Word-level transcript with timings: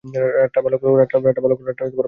রাতটা 0.35 0.59
ভালো 0.65 0.77
কাটুক। 1.61 1.91